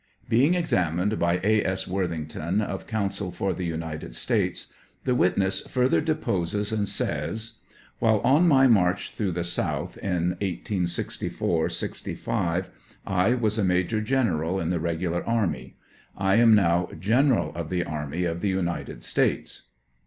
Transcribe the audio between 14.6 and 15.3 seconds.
the regular